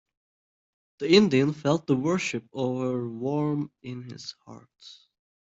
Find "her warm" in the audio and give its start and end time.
2.79-3.71